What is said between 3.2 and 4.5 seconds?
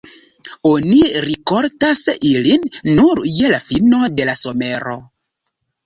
je la fino de la